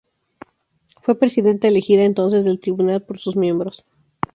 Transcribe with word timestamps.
Fue 0.99 1.13
Presidenta 1.13 1.67
elegida 1.67 2.01
entonces 2.01 2.43
del 2.43 2.59
tribunal 2.59 3.03
por 3.03 3.19
sus 3.19 3.35
miembros. 3.35 3.85